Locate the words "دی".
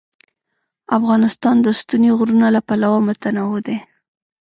3.67-3.77